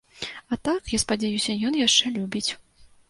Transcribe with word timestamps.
А 0.53 0.57
так, 0.67 0.89
я 0.95 0.99
спадзяюся, 1.03 1.59
ён 1.69 1.77
яшчэ 1.87 2.13
любіць. 2.17 2.47